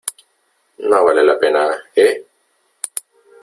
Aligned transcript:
no 0.79 1.05
vale 1.05 1.23
la 1.23 1.37
pena,¿ 1.37 1.69
eh? 1.95 2.25